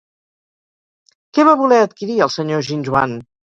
Què 1.35 1.45
va 1.49 1.55
voler 1.61 1.79
adquirir, 1.83 2.19
el 2.29 2.35
senyor 2.39 2.67
Ginjoan? 2.73 3.17